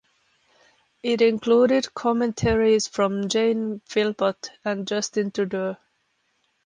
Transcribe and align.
It 1.03 1.21
included 1.21 1.93
commentaries 1.93 2.87
from 2.87 3.29
Jane 3.29 3.83
Philpott 3.85 4.49
and 4.65 4.87
Justin 4.87 5.29
Trudeau. 5.29 5.77